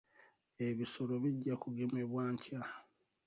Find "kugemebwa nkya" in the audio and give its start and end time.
1.63-2.61